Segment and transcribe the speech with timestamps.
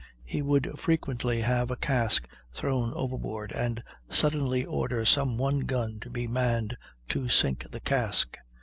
[0.25, 6.09] He would frequently have a cask thrown overboard and suddenly order some one gun to
[6.09, 6.75] be manned
[7.09, 8.35] to sink the cask.